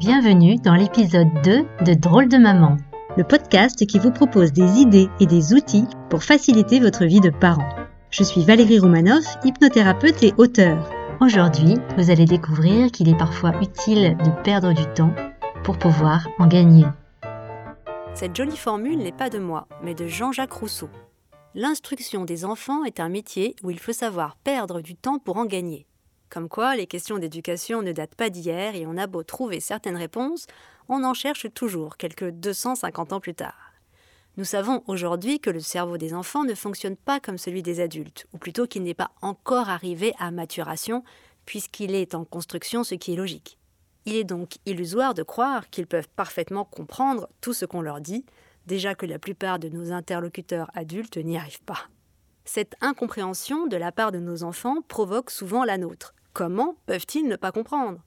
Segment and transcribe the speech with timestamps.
[0.00, 2.76] Bienvenue dans l'épisode 2 de Drôle de maman,
[3.16, 7.30] le podcast qui vous propose des idées et des outils pour faciliter votre vie de
[7.30, 7.68] parent.
[8.10, 10.90] Je suis Valérie Roumanoff, hypnothérapeute et auteure.
[11.20, 15.14] Aujourd'hui, vous allez découvrir qu'il est parfois utile de perdre du temps
[15.62, 16.86] pour pouvoir en gagner.
[18.14, 20.88] Cette jolie formule n'est pas de moi, mais de Jean-Jacques Rousseau.
[21.54, 25.44] L'instruction des enfants est un métier où il faut savoir perdre du temps pour en
[25.44, 25.86] gagner.
[26.34, 29.96] Comme quoi, les questions d'éducation ne datent pas d'hier et on a beau trouver certaines
[29.96, 30.48] réponses,
[30.88, 33.72] on en cherche toujours quelques 250 ans plus tard.
[34.36, 38.26] Nous savons aujourd'hui que le cerveau des enfants ne fonctionne pas comme celui des adultes,
[38.32, 41.04] ou plutôt qu'il n'est pas encore arrivé à maturation,
[41.46, 43.56] puisqu'il est en construction, ce qui est logique.
[44.04, 48.26] Il est donc illusoire de croire qu'ils peuvent parfaitement comprendre tout ce qu'on leur dit,
[48.66, 51.86] déjà que la plupart de nos interlocuteurs adultes n'y arrivent pas.
[52.44, 57.36] Cette incompréhension de la part de nos enfants provoque souvent la nôtre, Comment peuvent-ils ne
[57.36, 58.00] pas comprendre?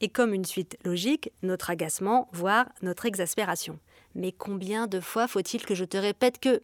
[0.00, 3.80] Et comme une suite logique, notre agacement, voire notre exaspération.
[4.14, 6.62] Mais combien de fois faut-il que je te répète que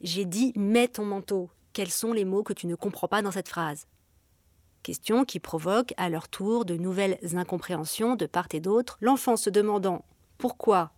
[0.00, 1.50] J'ai dit mets ton manteau.
[1.74, 3.86] Quels sont les mots que tu ne comprends pas dans cette phrase?
[4.82, 9.50] Question qui provoque à leur tour de nouvelles incompréhensions de part et d'autre, l'enfant se
[9.50, 10.06] demandant
[10.38, 10.90] pourquoi?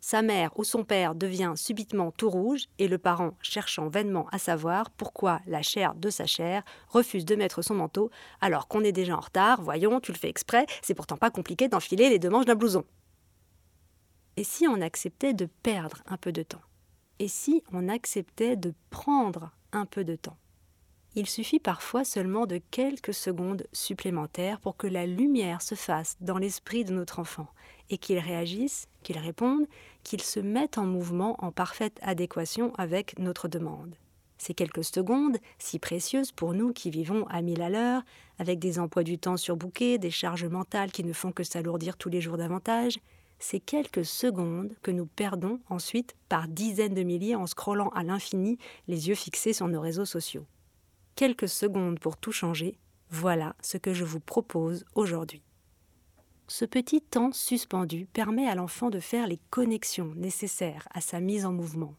[0.00, 4.38] Sa mère ou son père devient subitement tout rouge et le parent cherchant vainement à
[4.38, 8.92] savoir pourquoi la chair de sa chair refuse de mettre son manteau alors qu'on est
[8.92, 12.30] déjà en retard, voyons, tu le fais exprès, c'est pourtant pas compliqué d'enfiler les deux
[12.30, 12.84] manches d'un blouson.
[14.36, 16.62] Et si on acceptait de perdre un peu de temps?
[17.18, 20.38] Et si on acceptait de prendre un peu de temps?
[21.16, 26.38] Il suffit parfois seulement de quelques secondes supplémentaires pour que la lumière se fasse dans
[26.38, 27.48] l'esprit de notre enfant
[27.90, 29.66] et qu'il réagisse, qu'il réponde,
[30.04, 33.96] qu'il se mette en mouvement en parfaite adéquation avec notre demande.
[34.38, 38.02] Ces quelques secondes, si précieuses pour nous qui vivons à mille à l'heure,
[38.38, 42.08] avec des emplois du temps surbookés, des charges mentales qui ne font que s'alourdir tous
[42.08, 43.00] les jours davantage,
[43.38, 48.58] ces quelques secondes que nous perdons ensuite par dizaines de milliers en scrollant à l'infini,
[48.86, 50.46] les yeux fixés sur nos réseaux sociaux
[51.20, 52.78] quelques secondes pour tout changer,
[53.10, 55.42] voilà ce que je vous propose aujourd'hui.
[56.48, 61.44] Ce petit temps suspendu permet à l'enfant de faire les connexions nécessaires à sa mise
[61.44, 61.94] en mouvement.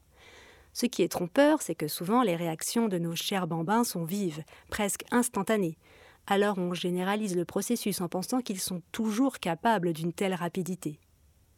[0.74, 4.44] Ce qui est trompeur, c'est que souvent les réactions de nos chers bambins sont vives,
[4.72, 5.78] presque instantanées.
[6.26, 11.00] Alors on généralise le processus en pensant qu'ils sont toujours capables d'une telle rapidité.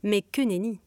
[0.04, 0.82] Mais que nenni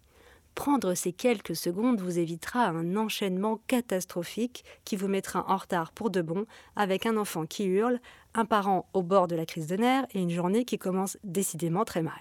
[0.57, 6.11] Prendre ces quelques secondes vous évitera un enchaînement catastrophique qui vous mettra en retard pour
[6.11, 6.47] de bon,
[6.77, 8.01] avec un enfant qui hurle,
[8.35, 11.85] un parent au bord de la crise de nerfs et une journée qui commence décidément
[11.85, 12.19] très mal.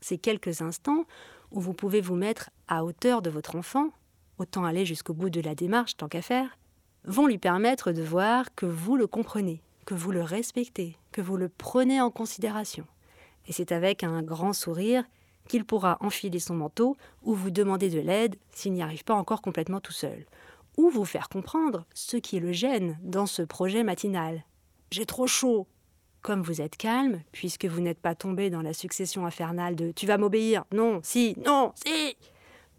[0.00, 1.04] Ces quelques instants
[1.52, 3.90] où vous pouvez vous mettre à hauteur de votre enfant,
[4.38, 6.58] autant aller jusqu'au bout de la démarche tant qu'à faire,
[7.04, 11.36] vont lui permettre de voir que vous le comprenez, que vous le respectez, que vous
[11.36, 12.84] le prenez en considération.
[13.46, 15.04] Et c'est avec un grand sourire
[15.48, 19.42] qu'il pourra enfiler son manteau ou vous demander de l'aide s'il n'y arrive pas encore
[19.42, 20.26] complètement tout seul,
[20.76, 24.44] ou vous faire comprendre ce qui le gêne dans ce projet matinal.
[24.90, 25.66] J'ai trop chaud.
[26.20, 30.06] Comme vous êtes calme, puisque vous n'êtes pas tombé dans la succession infernale de Tu
[30.06, 32.16] vas m'obéir, non, si, non, si,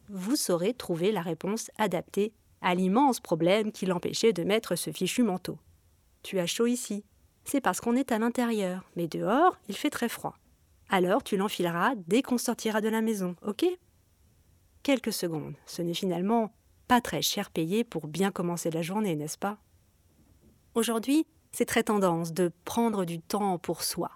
[0.09, 5.23] vous saurez trouver la réponse adaptée à l'immense problème qui l'empêchait de mettre ce fichu
[5.23, 5.57] manteau.
[6.23, 7.05] Tu as chaud ici.
[7.45, 10.35] C'est parce qu'on est à l'intérieur, mais dehors, il fait très froid
[10.89, 13.65] alors tu l'enfileras dès qu'on sortira de la maison, ok?
[14.83, 16.51] Quelques secondes, ce n'est finalement
[16.87, 19.57] pas très cher payé pour bien commencer la journée, n'est-ce pas?
[20.73, 24.11] Aujourd'hui, c'est très tendance de prendre du temps pour soi.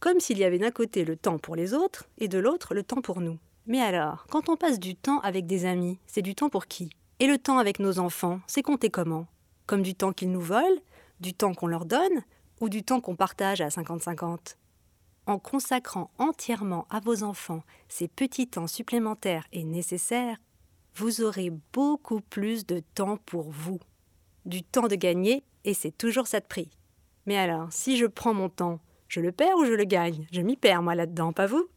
[0.00, 2.82] Comme s'il y avait d'un côté le temps pour les autres et de l'autre le
[2.82, 3.38] temps pour nous.
[3.66, 6.90] Mais alors, quand on passe du temps avec des amis, c'est du temps pour qui?
[7.20, 9.26] Et le temps avec nos enfants, c'est compté comment?
[9.66, 10.80] Comme du temps qu'ils nous volent,
[11.20, 12.24] du temps qu'on leur donne,
[12.60, 14.56] ou du temps qu'on partage à 50-50
[15.26, 20.36] en consacrant entièrement à vos enfants ces petits temps supplémentaires et nécessaires,
[20.94, 23.80] vous aurez beaucoup plus de temps pour vous.
[24.44, 26.70] Du temps de gagner, et c'est toujours ça de prix.
[27.26, 30.26] Mais alors, si je prends mon temps, je le perds ou je le gagne?
[30.32, 31.68] Je m'y perds, moi, là-dedans, pas vous?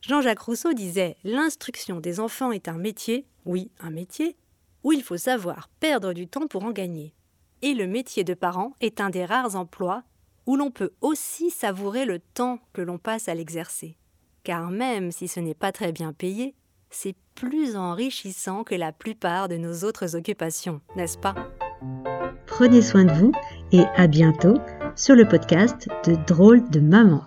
[0.00, 4.36] Jean-Jacques Rousseau disait L'instruction des enfants est un métier, oui, un métier,
[4.82, 7.14] où il faut savoir perdre du temps pour en gagner.
[7.62, 10.02] Et le métier de parent est un des rares emplois
[10.46, 13.96] où l'on peut aussi savourer le temps que l'on passe à l'exercer.
[14.42, 16.54] Car même si ce n'est pas très bien payé,
[16.90, 21.34] c'est plus enrichissant que la plupart de nos autres occupations, n'est-ce pas?
[22.46, 23.32] Prenez soin de vous
[23.72, 24.58] et à bientôt
[24.94, 27.22] sur le podcast de Drôle de Maman.